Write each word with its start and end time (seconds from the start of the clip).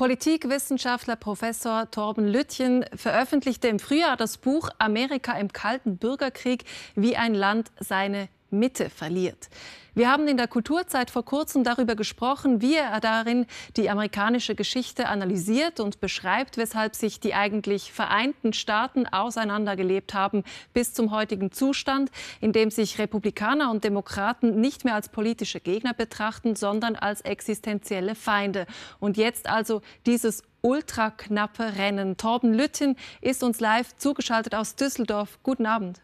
Politikwissenschaftler 0.00 1.16
Professor 1.16 1.90
Torben 1.90 2.26
Lüttchen 2.26 2.86
veröffentlichte 2.94 3.68
im 3.68 3.78
Frühjahr 3.78 4.16
das 4.16 4.38
Buch 4.38 4.70
Amerika 4.78 5.38
im 5.38 5.52
Kalten 5.52 5.98
Bürgerkrieg, 5.98 6.64
wie 6.94 7.18
ein 7.18 7.34
Land 7.34 7.70
seine 7.78 8.30
Mitte 8.50 8.90
verliert. 8.90 9.48
Wir 9.94 10.10
haben 10.10 10.28
in 10.28 10.36
der 10.36 10.46
Kulturzeit 10.46 11.10
vor 11.10 11.24
kurzem 11.24 11.64
darüber 11.64 11.96
gesprochen, 11.96 12.62
wie 12.62 12.76
er 12.76 13.00
darin 13.00 13.46
die 13.76 13.90
amerikanische 13.90 14.54
Geschichte 14.54 15.08
analysiert 15.08 15.80
und 15.80 16.00
beschreibt, 16.00 16.56
weshalb 16.56 16.94
sich 16.94 17.18
die 17.18 17.34
eigentlich 17.34 17.92
vereinten 17.92 18.52
Staaten 18.52 19.06
auseinandergelebt 19.06 20.14
haben 20.14 20.44
bis 20.72 20.94
zum 20.94 21.10
heutigen 21.10 21.50
Zustand, 21.50 22.10
in 22.40 22.52
dem 22.52 22.70
sich 22.70 22.98
Republikaner 22.98 23.70
und 23.70 23.82
Demokraten 23.82 24.60
nicht 24.60 24.84
mehr 24.84 24.94
als 24.94 25.08
politische 25.08 25.60
Gegner 25.60 25.92
betrachten, 25.92 26.54
sondern 26.54 26.94
als 26.94 27.22
existenzielle 27.22 28.14
Feinde. 28.14 28.66
Und 29.00 29.16
jetzt 29.16 29.48
also 29.48 29.82
dieses 30.06 30.44
ultra 30.62 31.10
knappe 31.10 31.76
Rennen. 31.76 32.16
Torben 32.16 32.54
Lüttin 32.54 32.96
ist 33.20 33.42
uns 33.42 33.60
live 33.60 33.96
zugeschaltet 33.96 34.54
aus 34.54 34.76
Düsseldorf. 34.76 35.38
Guten 35.42 35.66
Abend. 35.66 36.00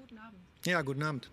Ja, 0.65 0.83
guten 0.83 1.03
Abend. 1.03 1.31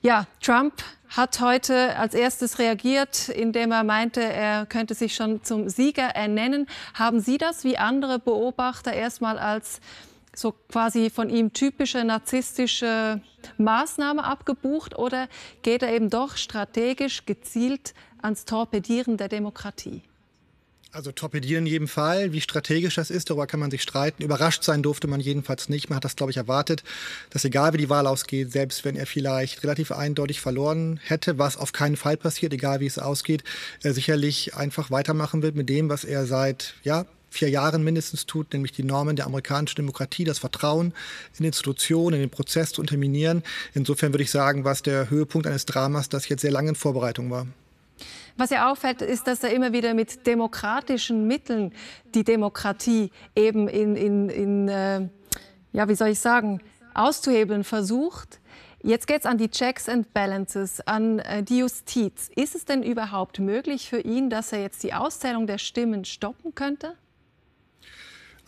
Ja, 0.00 0.26
Trump 0.40 0.74
hat 1.08 1.40
heute 1.40 1.96
als 1.96 2.14
erstes 2.14 2.60
reagiert, 2.60 3.28
indem 3.30 3.72
er 3.72 3.82
meinte, 3.82 4.22
er 4.22 4.64
könnte 4.64 4.94
sich 4.94 5.16
schon 5.16 5.42
zum 5.42 5.68
Sieger 5.68 6.10
ernennen. 6.10 6.68
Haben 6.94 7.18
Sie 7.18 7.36
das 7.36 7.64
wie 7.64 7.78
andere 7.78 8.20
Beobachter 8.20 8.92
erstmal 8.92 9.40
als 9.40 9.80
so 10.36 10.54
quasi 10.70 11.10
von 11.10 11.30
ihm 11.30 11.52
typische 11.52 12.04
narzisstische 12.04 13.20
Maßnahme 13.56 14.22
abgebucht 14.22 14.96
oder 14.96 15.26
geht 15.62 15.82
er 15.82 15.92
eben 15.92 16.10
doch 16.10 16.36
strategisch 16.36 17.26
gezielt 17.26 17.92
ans 18.22 18.44
Torpedieren 18.44 19.16
der 19.16 19.28
Demokratie? 19.28 20.02
Also 20.90 21.12
torpedieren 21.12 21.66
in 21.66 21.72
jedem 21.72 21.88
Fall. 21.88 22.32
Wie 22.32 22.40
strategisch 22.40 22.94
das 22.94 23.10
ist, 23.10 23.28
darüber 23.28 23.46
kann 23.46 23.60
man 23.60 23.70
sich 23.70 23.82
streiten. 23.82 24.22
Überrascht 24.22 24.64
sein 24.64 24.82
durfte 24.82 25.06
man 25.06 25.20
jedenfalls 25.20 25.68
nicht. 25.68 25.90
Man 25.90 25.96
hat 25.96 26.04
das, 26.04 26.16
glaube 26.16 26.30
ich, 26.30 26.38
erwartet, 26.38 26.82
dass 27.28 27.44
egal 27.44 27.74
wie 27.74 27.78
die 27.78 27.90
Wahl 27.90 28.06
ausgeht, 28.06 28.52
selbst 28.52 28.86
wenn 28.86 28.96
er 28.96 29.06
vielleicht 29.06 29.62
relativ 29.62 29.92
eindeutig 29.92 30.40
verloren 30.40 30.98
hätte, 31.04 31.38
was 31.38 31.58
auf 31.58 31.72
keinen 31.72 31.96
Fall 31.96 32.16
passiert, 32.16 32.54
egal 32.54 32.80
wie 32.80 32.86
es 32.86 32.98
ausgeht, 32.98 33.44
er 33.82 33.92
sicherlich 33.92 34.54
einfach 34.54 34.90
weitermachen 34.90 35.42
wird 35.42 35.56
mit 35.56 35.68
dem, 35.68 35.90
was 35.90 36.04
er 36.04 36.26
seit 36.26 36.74
ja, 36.84 37.04
vier 37.28 37.50
Jahren 37.50 37.84
mindestens 37.84 38.24
tut, 38.24 38.54
nämlich 38.54 38.72
die 38.72 38.82
Normen 38.82 39.14
der 39.14 39.26
amerikanischen 39.26 39.76
Demokratie, 39.76 40.24
das 40.24 40.38
Vertrauen 40.38 40.94
in 41.38 41.44
Institutionen, 41.44 42.14
in 42.14 42.20
den 42.20 42.30
Prozess 42.30 42.72
zu 42.72 42.80
unterminieren. 42.80 43.42
Insofern 43.74 44.14
würde 44.14 44.24
ich 44.24 44.30
sagen, 44.30 44.64
war 44.64 44.72
es 44.72 44.82
der 44.82 45.10
Höhepunkt 45.10 45.46
eines 45.46 45.66
Dramas, 45.66 46.08
das 46.08 46.30
jetzt 46.30 46.40
sehr 46.40 46.50
lange 46.50 46.70
in 46.70 46.76
Vorbereitung 46.76 47.30
war. 47.30 47.46
Was 48.38 48.50
ja 48.50 48.70
auffällt, 48.70 49.02
ist, 49.02 49.26
dass 49.26 49.42
er 49.42 49.52
immer 49.52 49.72
wieder 49.72 49.94
mit 49.94 50.26
demokratischen 50.28 51.26
Mitteln 51.26 51.74
die 52.14 52.22
Demokratie 52.22 53.10
eben 53.34 53.66
in, 53.66 53.96
in, 53.96 54.28
in 54.28 54.68
äh, 54.68 55.08
ja, 55.72 55.88
wie 55.88 55.96
soll 55.96 56.08
ich 56.08 56.20
sagen, 56.20 56.60
auszuhebeln 56.94 57.64
versucht. 57.64 58.38
Jetzt 58.80 59.08
geht 59.08 59.20
es 59.20 59.26
an 59.26 59.38
die 59.38 59.48
Checks 59.48 59.88
and 59.88 60.14
Balances, 60.14 60.80
an 60.86 61.18
äh, 61.18 61.42
die 61.42 61.58
Justiz. 61.58 62.30
Ist 62.36 62.54
es 62.54 62.64
denn 62.64 62.84
überhaupt 62.84 63.40
möglich 63.40 63.88
für 63.88 64.00
ihn, 64.00 64.30
dass 64.30 64.52
er 64.52 64.62
jetzt 64.62 64.84
die 64.84 64.94
Auszählung 64.94 65.48
der 65.48 65.58
Stimmen 65.58 66.04
stoppen 66.04 66.54
könnte? 66.54 66.94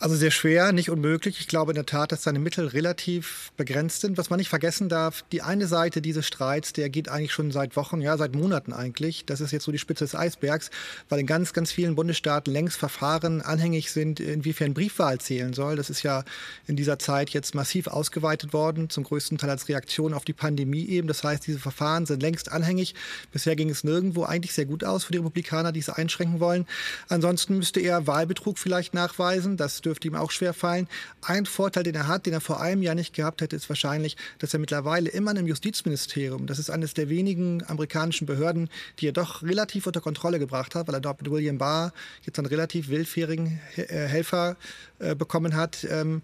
Also 0.01 0.15
sehr 0.15 0.31
schwer, 0.31 0.71
nicht 0.71 0.89
unmöglich. 0.89 1.39
Ich 1.39 1.47
glaube 1.47 1.73
in 1.73 1.75
der 1.75 1.85
Tat, 1.85 2.11
dass 2.11 2.23
seine 2.23 2.39
Mittel 2.39 2.65
relativ 2.65 3.51
begrenzt 3.55 4.01
sind. 4.01 4.17
Was 4.17 4.31
man 4.31 4.39
nicht 4.39 4.49
vergessen 4.49 4.89
darf, 4.89 5.23
die 5.31 5.43
eine 5.43 5.67
Seite 5.67 6.01
dieses 6.01 6.25
Streits, 6.25 6.73
der 6.73 6.89
geht 6.89 7.07
eigentlich 7.07 7.31
schon 7.31 7.51
seit 7.51 7.75
Wochen, 7.75 8.01
ja, 8.01 8.17
seit 8.17 8.33
Monaten 8.33 8.73
eigentlich. 8.73 9.27
Das 9.27 9.41
ist 9.41 9.51
jetzt 9.51 9.63
so 9.65 9.71
die 9.71 9.77
Spitze 9.77 10.03
des 10.03 10.15
Eisbergs, 10.15 10.71
weil 11.07 11.19
in 11.19 11.27
ganz, 11.27 11.53
ganz 11.53 11.71
vielen 11.71 11.93
Bundesstaaten 11.93 12.51
längst 12.51 12.79
Verfahren 12.79 13.43
anhängig 13.43 13.91
sind, 13.91 14.19
inwiefern 14.19 14.73
Briefwahl 14.73 15.19
zählen 15.19 15.53
soll. 15.53 15.75
Das 15.75 15.91
ist 15.91 16.01
ja 16.01 16.23
in 16.65 16.75
dieser 16.75 16.97
Zeit 16.97 17.29
jetzt 17.29 17.53
massiv 17.53 17.85
ausgeweitet 17.85 18.53
worden, 18.53 18.89
zum 18.89 19.03
größten 19.03 19.37
Teil 19.37 19.51
als 19.51 19.69
Reaktion 19.69 20.15
auf 20.15 20.25
die 20.25 20.33
Pandemie 20.33 20.87
eben. 20.87 21.07
Das 21.07 21.23
heißt, 21.23 21.45
diese 21.45 21.59
Verfahren 21.59 22.07
sind 22.07 22.23
längst 22.23 22.51
anhängig. 22.51 22.95
Bisher 23.31 23.55
ging 23.55 23.69
es 23.69 23.83
nirgendwo 23.83 24.23
eigentlich 24.23 24.53
sehr 24.53 24.65
gut 24.65 24.83
aus 24.83 25.03
für 25.03 25.11
die 25.11 25.19
Republikaner, 25.19 25.71
die 25.71 25.79
es 25.81 25.89
einschränken 25.89 26.39
wollen. 26.39 26.65
Ansonsten 27.07 27.57
müsste 27.57 27.81
er 27.81 28.07
Wahlbetrug 28.07 28.57
vielleicht 28.57 28.95
nachweisen. 28.95 29.57
Das 29.57 29.81
dürfte 29.81 29.90
ihm 30.03 30.15
auch 30.15 30.31
schwer 30.31 30.53
fallen. 30.53 30.87
Ein 31.21 31.45
Vorteil, 31.45 31.83
den 31.83 31.95
er 31.95 32.07
hat, 32.07 32.25
den 32.25 32.33
er 32.33 32.41
vor 32.41 32.61
einem 32.61 32.81
Jahr 32.81 32.95
nicht 32.95 33.13
gehabt 33.13 33.41
hätte, 33.41 33.55
ist 33.55 33.69
wahrscheinlich, 33.69 34.17
dass 34.39 34.53
er 34.53 34.59
mittlerweile 34.59 35.09
immer 35.09 35.35
im 35.35 35.47
Justizministerium, 35.47 36.47
das 36.47 36.59
ist 36.59 36.69
eines 36.69 36.93
der 36.93 37.09
wenigen 37.09 37.63
amerikanischen 37.67 38.25
Behörden, 38.25 38.69
die 38.99 39.07
er 39.07 39.13
doch 39.13 39.43
relativ 39.43 39.87
unter 39.87 40.01
Kontrolle 40.01 40.39
gebracht 40.39 40.75
hat, 40.75 40.87
weil 40.87 40.95
er 40.95 41.01
dort 41.01 41.21
mit 41.21 41.31
William 41.31 41.57
Barr 41.57 41.93
jetzt 42.23 42.37
einen 42.39 42.47
relativ 42.47 42.89
willfährigen 42.89 43.59
äh, 43.75 43.83
Helfer 43.85 44.57
äh, 44.99 45.15
bekommen 45.15 45.55
hat. 45.55 45.85
Ähm, 45.89 46.21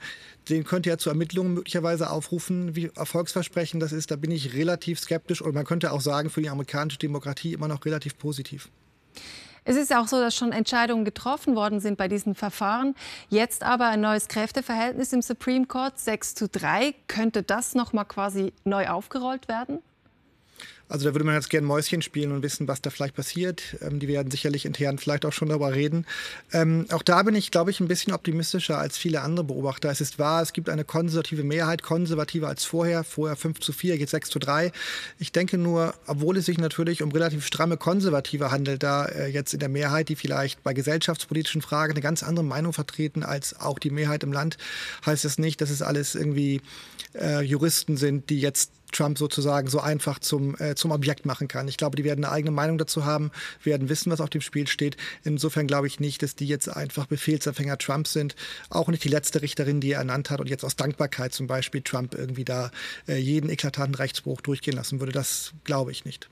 den 0.50 0.64
könnte 0.64 0.90
er 0.90 0.98
zu 0.98 1.10
Ermittlungen 1.10 1.54
möglicherweise 1.54 2.10
aufrufen. 2.10 2.76
Wie 2.76 2.90
erfolgsversprechend 2.96 3.82
das 3.82 3.92
ist, 3.92 4.12
da 4.12 4.16
bin 4.16 4.32
ich 4.32 4.54
relativ 4.54 5.00
skeptisch 5.00 5.42
und 5.42 5.54
man 5.54 5.66
könnte 5.66 5.92
auch 5.92 6.02
sagen, 6.02 6.30
für 6.30 6.42
die 6.42 6.50
amerikanische 6.50 7.00
Demokratie 7.00 7.54
immer 7.54 7.68
noch 7.68 7.86
relativ 7.86 8.18
positiv. 8.18 8.70
Es 9.68 9.76
ist 9.76 9.92
ja 9.92 10.02
auch 10.02 10.08
so, 10.08 10.18
dass 10.22 10.34
schon 10.34 10.54
Entscheidungen 10.54 11.04
getroffen 11.04 11.58
worden 11.58 11.82
sind 11.82 11.98
bei 11.98 12.08
diesen 12.08 12.36
Verfahren. 12.36 12.96
Jetzt 13.28 13.64
aber 13.64 13.88
ein 13.88 14.00
neues 14.00 14.30
Kräfteverhältnis 14.30 15.12
im 15.12 15.22
Supreme 15.22 15.66
Court, 15.66 16.00
6 16.00 16.36
zu 16.36 16.48
3. 16.48 16.96
Könnte 17.10 17.44
das 17.44 17.76
noch 17.76 17.92
mal 17.92 18.06
quasi 18.06 18.54
neu 18.64 18.88
aufgerollt 18.88 19.50
werden? 19.50 19.80
Also 20.90 21.06
da 21.06 21.14
würde 21.14 21.26
man 21.26 21.36
jetzt 21.36 21.50
gerne 21.50 21.68
Mäuschen 21.68 22.02
spielen 22.02 22.32
und 22.32 22.44
wissen, 22.44 22.68
was 22.68 22.82
da 22.82 22.90
vielleicht 22.90 23.16
passiert. 23.16 23.76
Ähm, 23.82 24.00
die 24.00 24.08
werden 24.08 24.32
sicherlich 24.32 24.66
intern 24.66 24.98
vielleicht 24.98 25.26
auch 25.26 25.34
schon 25.34 25.50
darüber 25.50 25.74
reden. 25.74 26.06
Ähm, 26.54 26.86
auch 26.92 27.04
da 27.04 27.24
bin 27.24 27.36
ich, 27.36 27.52
glaube 27.52 27.72
ich, 27.72 27.80
ein 27.80 27.88
bisschen 27.88 28.14
optimistischer 28.14 28.78
als 28.78 28.98
viele 28.98 29.22
andere 29.22 29.46
Beobachter. 29.46 29.90
Es 29.90 30.00
ist 30.00 30.18
wahr, 30.18 30.42
es 30.42 30.54
gibt 30.54 30.70
eine 30.70 30.86
konservative 30.86 31.44
Mehrheit, 31.44 31.84
konservativer 31.84 32.48
als 32.48 32.64
vorher. 32.64 33.04
Vorher 33.04 33.36
5 33.36 33.60
zu 33.60 33.74
4, 33.74 33.98
jetzt 33.98 34.12
6 34.12 34.30
zu 34.30 34.40
3. 34.40 34.72
Ich 35.20 35.32
denke 35.32 35.58
nur, 35.58 35.94
obwohl 36.06 36.38
es 36.38 36.46
sich 36.46 36.58
natürlich 36.58 37.04
um 37.04 37.12
relativ 37.12 37.46
stramme 37.46 37.78
Konservative 37.78 38.52
handelt, 38.52 38.84
da 38.84 39.06
äh, 39.06 39.28
jetzt 39.28 39.54
in 39.54 39.60
der 39.60 39.70
Mehrheit, 39.70 40.10
die 40.10 40.16
vielleicht 40.16 40.64
bei 40.64 40.74
gesellschaftspolitischen 40.74 41.62
Fragen 41.62 41.94
eine 41.94 42.02
ganz 42.02 42.24
andere 42.24 42.46
Meinung 42.46 42.72
vertreten 42.72 43.24
als 43.24 43.60
auch 43.60 43.80
die 43.80 43.90
Mehrheit 43.90 44.24
im 44.24 44.32
Land, 44.32 44.58
heißt 45.06 45.26
das 45.26 45.38
nicht, 45.38 45.60
dass 45.60 45.70
es 45.70 45.82
alles 45.82 46.16
irgendwie 46.16 46.62
äh, 47.14 47.42
Juristen 47.42 47.98
sind, 47.98 48.30
die 48.30 48.40
jetzt 48.40 48.72
Trump 48.98 49.18
sozusagen 49.18 49.68
so 49.68 49.80
einfach 49.80 50.20
zum, 50.20 50.56
äh, 50.60 50.76
zum 50.76 50.92
Objekt 50.92 51.26
machen 51.26 51.48
kann. 51.48 51.68
Ich 51.68 51.78
glaube, 51.78 51.96
die 51.96 52.04
werden 52.04 52.26
eine 52.26 52.34
eigene 52.34 52.52
Meinung 52.52 52.78
dazu 52.78 53.06
haben, 53.06 53.32
werden 53.64 53.90
wissen, 53.90 54.12
was 54.12 54.22
auf 54.22 54.30
dem 54.30 54.42
Spiel 54.42 54.68
steht. 54.68 54.98
Insofern 55.24 55.68
glaube 55.68 55.88
ich 55.88 56.00
nicht, 56.00 56.24
dass 56.24 56.36
die 56.36 56.48
jetzt 56.48 56.68
einfach 56.68 57.06
Befehlsempfänger 57.06 57.78
Trump 57.78 58.08
sind. 58.08 58.36
Auch 58.70 58.88
nicht 58.88 59.04
die 59.04 59.10
letzte 59.10 59.42
Richterin, 59.42 59.82
die 59.82 59.92
er 59.92 60.00
ernannt 60.00 60.30
hat 60.30 60.40
und 60.42 60.50
jetzt 60.50 60.64
aus 60.64 60.76
Dankbarkeit 60.76 61.34
zum 61.34 61.48
Beispiel 61.48 61.82
Trump 61.82 62.16
irgendwie 62.16 62.46
da 62.46 62.72
äh, 63.08 63.18
jeden 63.18 63.50
eklatanten 63.50 63.96
Rechtsbruch 63.96 64.42
durchgehen 64.42 64.76
lassen 64.76 65.00
würde. 65.00 65.12
Das 65.12 65.54
glaube 65.64 65.92
ich 65.92 66.04
nicht. 66.04 66.30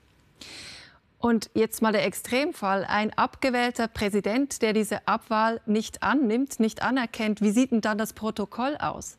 Und 1.18 1.50
jetzt 1.54 1.82
mal 1.82 1.92
der 1.92 2.04
Extremfall. 2.04 2.84
Ein 2.84 3.12
abgewählter 3.12 3.88
Präsident, 3.88 4.60
der 4.60 4.72
diese 4.72 5.06
Abwahl 5.06 5.60
nicht 5.66 6.02
annimmt, 6.02 6.60
nicht 6.60 6.82
anerkennt. 6.82 7.40
Wie 7.40 7.50
sieht 7.52 7.70
denn 7.70 7.80
dann 7.80 7.98
das 7.98 8.12
Protokoll 8.12 8.76
aus? 8.76 9.18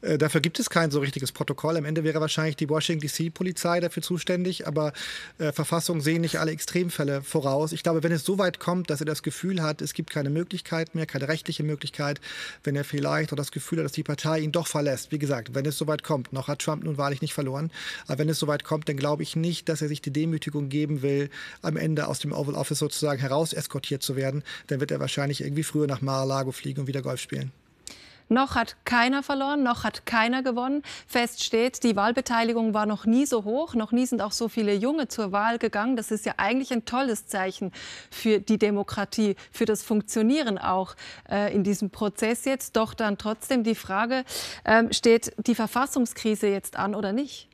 Äh, 0.00 0.18
dafür 0.18 0.40
gibt 0.40 0.60
es 0.60 0.70
kein 0.70 0.90
so 0.90 1.00
richtiges 1.00 1.32
Protokoll. 1.32 1.76
Am 1.76 1.84
Ende 1.84 2.04
wäre 2.04 2.20
wahrscheinlich 2.20 2.56
die 2.56 2.68
Washington 2.68 3.06
DC-Polizei 3.06 3.80
dafür 3.80 4.02
zuständig, 4.02 4.66
aber 4.66 4.92
äh, 5.38 5.52
Verfassungen 5.52 6.00
sehen 6.00 6.20
nicht 6.20 6.38
alle 6.38 6.52
Extremfälle 6.52 7.22
voraus. 7.22 7.72
Ich 7.72 7.82
glaube, 7.82 8.02
wenn 8.02 8.12
es 8.12 8.24
so 8.24 8.38
weit 8.38 8.60
kommt, 8.60 8.90
dass 8.90 9.00
er 9.00 9.06
das 9.06 9.22
Gefühl 9.22 9.62
hat, 9.62 9.82
es 9.82 9.94
gibt 9.94 10.10
keine 10.10 10.30
Möglichkeit 10.30 10.94
mehr, 10.94 11.06
keine 11.06 11.28
rechtliche 11.28 11.64
Möglichkeit, 11.64 12.20
wenn 12.62 12.76
er 12.76 12.84
vielleicht 12.84 13.32
auch 13.32 13.36
das 13.36 13.50
Gefühl 13.50 13.78
hat, 13.78 13.86
dass 13.86 13.92
die 13.92 14.04
Partei 14.04 14.40
ihn 14.40 14.52
doch 14.52 14.66
verlässt. 14.68 15.10
Wie 15.10 15.18
gesagt, 15.18 15.54
wenn 15.54 15.66
es 15.66 15.78
so 15.78 15.86
weit 15.86 16.04
kommt, 16.04 16.32
noch 16.32 16.48
hat 16.48 16.60
Trump 16.60 16.84
nun 16.84 16.98
wahrlich 16.98 17.20
nicht 17.20 17.34
verloren, 17.34 17.70
aber 18.06 18.18
wenn 18.18 18.28
es 18.28 18.38
so 18.38 18.46
weit 18.46 18.64
kommt, 18.64 18.88
dann 18.88 18.96
glaube 18.96 19.22
ich 19.22 19.34
nicht, 19.34 19.68
dass 19.68 19.82
er 19.82 19.88
sich 19.88 20.00
die 20.00 20.12
Demütigung 20.12 20.68
geben 20.68 21.02
will, 21.02 21.30
am 21.62 21.76
Ende 21.76 22.06
aus 22.06 22.20
dem 22.20 22.32
Oval 22.32 22.54
Office 22.54 22.78
sozusagen 22.78 23.20
heraus 23.20 23.52
eskortiert 23.52 24.02
zu 24.02 24.16
werden. 24.16 24.44
Dann 24.68 24.80
wird 24.80 24.90
er 24.90 25.00
wahrscheinlich 25.00 25.40
irgendwie 25.40 25.64
früher 25.64 25.86
nach 25.86 26.00
Mar-a-Lago 26.00 26.52
fliegen 26.52 26.82
und 26.82 26.86
wieder 26.86 27.02
Golf 27.02 27.20
spielen. 27.20 27.52
Noch 28.28 28.54
hat 28.54 28.76
keiner 28.84 29.22
verloren, 29.22 29.62
noch 29.62 29.84
hat 29.84 30.04
keiner 30.06 30.42
gewonnen. 30.42 30.82
Fest 31.06 31.42
steht, 31.42 31.82
die 31.82 31.96
Wahlbeteiligung 31.96 32.74
war 32.74 32.86
noch 32.86 33.06
nie 33.06 33.26
so 33.26 33.44
hoch, 33.44 33.74
noch 33.74 33.92
nie 33.92 34.06
sind 34.06 34.20
auch 34.20 34.32
so 34.32 34.48
viele 34.48 34.74
Junge 34.74 35.08
zur 35.08 35.32
Wahl 35.32 35.58
gegangen. 35.58 35.96
Das 35.96 36.10
ist 36.10 36.26
ja 36.26 36.34
eigentlich 36.36 36.72
ein 36.72 36.84
tolles 36.84 37.26
Zeichen 37.26 37.72
für 38.10 38.40
die 38.40 38.58
Demokratie, 38.58 39.36
für 39.50 39.64
das 39.64 39.82
Funktionieren 39.82 40.58
auch 40.58 40.94
äh, 41.30 41.54
in 41.54 41.64
diesem 41.64 41.90
Prozess 41.90 42.44
jetzt. 42.44 42.76
Doch 42.76 42.94
dann 42.94 43.18
trotzdem 43.18 43.64
die 43.64 43.74
Frage, 43.74 44.24
äh, 44.64 44.84
steht 44.92 45.32
die 45.46 45.54
Verfassungskrise 45.54 46.48
jetzt 46.48 46.76
an 46.76 46.94
oder 46.94 47.12
nicht? 47.12 47.48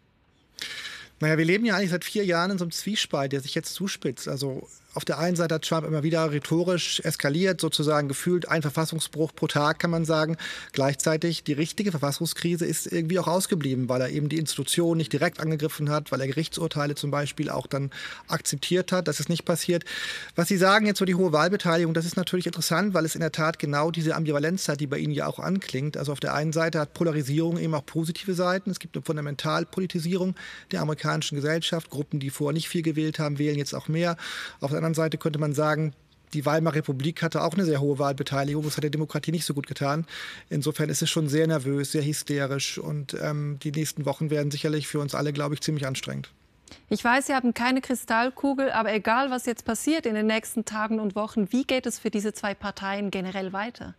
Naja, 1.20 1.38
wir 1.38 1.44
leben 1.44 1.64
ja 1.64 1.76
eigentlich 1.76 1.90
seit 1.90 2.04
vier 2.04 2.24
Jahren 2.24 2.50
in 2.50 2.58
so 2.58 2.64
einem 2.64 2.72
Zwiespalt, 2.72 3.32
der 3.32 3.40
sich 3.40 3.54
jetzt 3.54 3.74
zuspitzt. 3.74 4.28
Also 4.28 4.68
auf 4.94 5.04
der 5.04 5.18
einen 5.18 5.36
Seite 5.36 5.56
hat 5.56 5.68
Trump 5.68 5.86
immer 5.86 6.02
wieder 6.02 6.30
rhetorisch 6.30 7.00
eskaliert, 7.00 7.60
sozusagen 7.60 8.08
gefühlt 8.08 8.48
ein 8.48 8.62
Verfassungsbruch 8.62 9.34
pro 9.34 9.48
Tag, 9.48 9.78
kann 9.80 9.90
man 9.90 10.04
sagen. 10.04 10.36
Gleichzeitig 10.72 11.42
die 11.44 11.52
richtige 11.52 11.90
Verfassungskrise 11.90 12.64
ist 12.64 12.86
irgendwie 12.90 13.18
auch 13.18 13.26
ausgeblieben, 13.26 13.88
weil 13.88 14.00
er 14.00 14.10
eben 14.10 14.28
die 14.28 14.38
Institutionen 14.38 14.98
nicht 14.98 15.12
direkt 15.12 15.40
angegriffen 15.40 15.90
hat, 15.90 16.12
weil 16.12 16.20
er 16.20 16.28
Gerichtsurteile 16.28 16.94
zum 16.94 17.10
Beispiel 17.10 17.50
auch 17.50 17.66
dann 17.66 17.90
akzeptiert 18.28 18.92
hat. 18.92 19.08
Das 19.08 19.18
ist 19.18 19.28
nicht 19.28 19.44
passiert. 19.44 19.84
Was 20.36 20.48
Sie 20.48 20.56
sagen 20.56 20.86
jetzt 20.86 20.98
so 20.98 21.04
die 21.04 21.16
hohe 21.16 21.32
Wahlbeteiligung, 21.32 21.92
das 21.92 22.06
ist 22.06 22.16
natürlich 22.16 22.46
interessant, 22.46 22.94
weil 22.94 23.04
es 23.04 23.14
in 23.14 23.20
der 23.20 23.32
Tat 23.32 23.58
genau 23.58 23.90
diese 23.90 24.14
Ambivalenz 24.14 24.68
hat, 24.68 24.80
die 24.80 24.86
bei 24.86 24.98
Ihnen 24.98 25.12
ja 25.12 25.26
auch 25.26 25.40
anklingt. 25.40 25.96
Also 25.96 26.12
auf 26.12 26.20
der 26.20 26.34
einen 26.34 26.52
Seite 26.52 26.78
hat 26.78 26.94
Polarisierung 26.94 27.58
eben 27.58 27.74
auch 27.74 27.84
positive 27.84 28.34
Seiten. 28.34 28.70
Es 28.70 28.78
gibt 28.78 28.96
eine 28.96 29.04
Fundamentalpolitisierung 29.04 30.36
der 30.70 30.82
amerikanischen 30.82 31.34
Gesellschaft. 31.34 31.90
Gruppen, 31.90 32.20
die 32.20 32.30
vorher 32.30 32.52
nicht 32.52 32.68
viel 32.68 32.82
gewählt 32.82 33.18
haben, 33.18 33.38
wählen 33.38 33.58
jetzt 33.58 33.74
auch 33.74 33.88
mehr. 33.88 34.16
Auf 34.60 34.70
der 34.70 34.83
anderen 34.84 34.94
Seite 34.94 35.18
könnte 35.18 35.38
man 35.38 35.52
sagen, 35.52 35.94
die 36.34 36.44
Weimarer 36.44 36.76
Republik 36.76 37.22
hatte 37.22 37.42
auch 37.42 37.54
eine 37.54 37.64
sehr 37.64 37.80
hohe 37.80 37.98
Wahlbeteiligung. 37.98 38.64
Das 38.64 38.76
hat 38.76 38.82
der 38.82 38.90
Demokratie 38.90 39.30
nicht 39.30 39.44
so 39.44 39.54
gut 39.54 39.66
getan. 39.66 40.04
Insofern 40.50 40.88
ist 40.88 41.00
es 41.00 41.08
schon 41.08 41.28
sehr 41.28 41.46
nervös, 41.46 41.92
sehr 41.92 42.04
hysterisch. 42.04 42.78
Und 42.78 43.16
ähm, 43.22 43.58
die 43.62 43.70
nächsten 43.70 44.04
Wochen 44.04 44.30
werden 44.30 44.50
sicherlich 44.50 44.88
für 44.88 44.98
uns 44.98 45.14
alle, 45.14 45.32
glaube 45.32 45.54
ich, 45.54 45.60
ziemlich 45.60 45.86
anstrengend. 45.86 46.30
Ich 46.88 47.04
weiß, 47.04 47.26
Sie 47.26 47.34
haben 47.34 47.54
keine 47.54 47.80
Kristallkugel, 47.80 48.70
aber 48.72 48.92
egal, 48.92 49.30
was 49.30 49.46
jetzt 49.46 49.64
passiert 49.64 50.06
in 50.06 50.14
den 50.14 50.26
nächsten 50.26 50.64
Tagen 50.64 50.98
und 50.98 51.14
Wochen, 51.14 51.52
wie 51.52 51.64
geht 51.64 51.86
es 51.86 51.98
für 52.00 52.10
diese 52.10 52.32
zwei 52.32 52.54
Parteien 52.54 53.10
generell 53.10 53.52
weiter? 53.52 53.94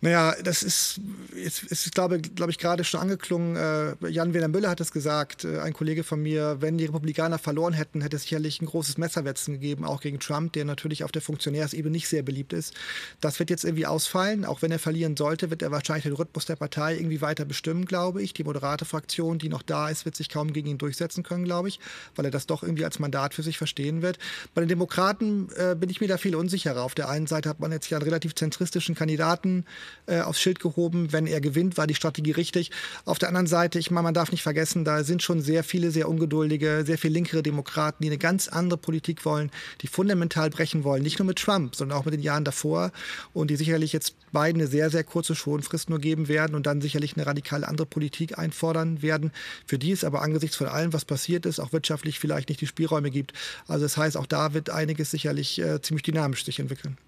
Naja, 0.00 0.36
das 0.44 0.62
ist, 0.62 1.00
ist, 1.34 1.64
ist 1.64 1.92
glaube, 1.92 2.20
glaube 2.20 2.52
ich, 2.52 2.58
gerade 2.58 2.84
schon 2.84 3.00
angeklungen. 3.00 3.56
Äh, 3.56 4.08
Jan-Werner 4.08 4.46
Müller 4.46 4.70
hat 4.70 4.80
es 4.80 4.92
gesagt, 4.92 5.44
äh, 5.44 5.58
ein 5.58 5.72
Kollege 5.72 6.04
von 6.04 6.22
mir, 6.22 6.58
wenn 6.60 6.78
die 6.78 6.84
Republikaner 6.84 7.38
verloren 7.38 7.72
hätten, 7.72 8.00
hätte 8.00 8.14
es 8.14 8.22
sicherlich 8.22 8.62
ein 8.62 8.66
großes 8.66 8.96
Messerwetzen 8.96 9.54
gegeben, 9.54 9.84
auch 9.84 10.00
gegen 10.00 10.20
Trump, 10.20 10.52
der 10.52 10.64
natürlich 10.64 11.02
auf 11.02 11.10
der 11.10 11.20
Funktionärsebene 11.20 11.90
nicht 11.90 12.08
sehr 12.08 12.22
beliebt 12.22 12.52
ist. 12.52 12.74
Das 13.20 13.40
wird 13.40 13.50
jetzt 13.50 13.64
irgendwie 13.64 13.86
ausfallen. 13.86 14.44
Auch 14.44 14.62
wenn 14.62 14.70
er 14.70 14.78
verlieren 14.78 15.16
sollte, 15.16 15.50
wird 15.50 15.62
er 15.62 15.72
wahrscheinlich 15.72 16.04
den 16.04 16.12
Rhythmus 16.12 16.46
der 16.46 16.54
Partei 16.54 16.94
irgendwie 16.94 17.20
weiter 17.20 17.44
bestimmen, 17.44 17.84
glaube 17.84 18.22
ich. 18.22 18.32
Die 18.34 18.44
moderate 18.44 18.84
Fraktion, 18.84 19.40
die 19.40 19.48
noch 19.48 19.62
da 19.62 19.88
ist, 19.88 20.04
wird 20.04 20.14
sich 20.14 20.28
kaum 20.28 20.52
gegen 20.52 20.68
ihn 20.68 20.78
durchsetzen 20.78 21.24
können, 21.24 21.42
glaube 21.42 21.70
ich, 21.70 21.80
weil 22.14 22.24
er 22.24 22.30
das 22.30 22.46
doch 22.46 22.62
irgendwie 22.62 22.84
als 22.84 23.00
Mandat 23.00 23.34
für 23.34 23.42
sich 23.42 23.58
verstehen 23.58 24.00
wird. 24.00 24.20
Bei 24.54 24.60
den 24.60 24.68
Demokraten 24.68 25.48
äh, 25.56 25.74
bin 25.74 25.90
ich 25.90 26.00
mir 26.00 26.06
da 26.06 26.18
viel 26.18 26.36
unsicherer. 26.36 26.84
Auf 26.84 26.94
der 26.94 27.08
einen 27.08 27.26
Seite 27.26 27.48
hat 27.48 27.58
man 27.58 27.72
jetzt 27.72 27.90
ja 27.90 27.98
einen 27.98 28.04
relativ 28.04 28.36
zentristischen 28.36 28.94
Kandidaten, 28.94 29.64
äh, 30.06 30.20
aufs 30.20 30.40
Schild 30.40 30.60
gehoben. 30.60 31.12
Wenn 31.12 31.26
er 31.26 31.40
gewinnt, 31.40 31.76
war 31.76 31.86
die 31.86 31.94
Strategie 31.94 32.32
richtig. 32.32 32.70
Auf 33.04 33.18
der 33.18 33.28
anderen 33.28 33.46
Seite, 33.46 33.78
ich 33.78 33.90
meine, 33.90 34.04
man 34.04 34.14
darf 34.14 34.30
nicht 34.32 34.42
vergessen, 34.42 34.84
da 34.84 35.04
sind 35.04 35.22
schon 35.22 35.40
sehr 35.40 35.64
viele 35.64 35.90
sehr 35.90 36.08
ungeduldige, 36.08 36.84
sehr 36.86 36.98
viel 36.98 37.12
linkere 37.12 37.42
Demokraten, 37.42 38.02
die 38.02 38.08
eine 38.08 38.18
ganz 38.18 38.48
andere 38.48 38.78
Politik 38.78 39.24
wollen, 39.24 39.50
die 39.82 39.86
fundamental 39.86 40.50
brechen 40.50 40.84
wollen. 40.84 41.02
Nicht 41.02 41.18
nur 41.18 41.26
mit 41.26 41.38
Trump, 41.38 41.74
sondern 41.74 41.98
auch 41.98 42.04
mit 42.04 42.14
den 42.14 42.22
Jahren 42.22 42.44
davor. 42.44 42.92
Und 43.32 43.50
die 43.50 43.56
sicherlich 43.56 43.92
jetzt 43.92 44.14
beiden 44.32 44.60
eine 44.60 44.70
sehr, 44.70 44.90
sehr 44.90 45.04
kurze 45.04 45.34
Schonfrist 45.34 45.90
nur 45.90 45.98
geben 45.98 46.28
werden 46.28 46.54
und 46.54 46.66
dann 46.66 46.80
sicherlich 46.80 47.16
eine 47.16 47.26
radikal 47.26 47.64
andere 47.64 47.86
Politik 47.86 48.38
einfordern 48.38 49.02
werden. 49.02 49.32
Für 49.66 49.78
die 49.78 49.92
es 49.92 50.04
aber 50.04 50.22
angesichts 50.22 50.56
von 50.56 50.68
allem, 50.68 50.92
was 50.92 51.04
passiert 51.04 51.46
ist, 51.46 51.60
auch 51.60 51.72
wirtschaftlich 51.72 52.18
vielleicht 52.18 52.48
nicht 52.48 52.60
die 52.60 52.66
Spielräume 52.66 53.10
gibt. 53.10 53.32
Also 53.66 53.84
das 53.84 53.96
heißt, 53.96 54.16
auch 54.16 54.26
da 54.26 54.54
wird 54.54 54.70
einiges 54.70 55.10
sicherlich 55.10 55.58
äh, 55.60 55.80
ziemlich 55.80 56.02
dynamisch 56.02 56.44
sich 56.44 56.60
entwickeln. 56.60 56.98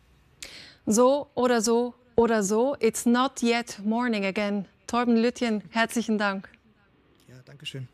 So 0.86 1.28
oder 1.34 1.60
so 1.60 1.94
oder 2.20 2.42
so. 2.42 2.76
It's 2.80 3.06
not 3.06 3.42
yet 3.42 3.78
morning 3.82 4.26
again. 4.26 4.66
Torben 4.86 5.16
Lütjen, 5.16 5.62
herzlichen 5.70 6.18
Dank. 6.18 6.48
Ja, 7.28 7.36
danke 7.46 7.64
schön. 7.64 7.88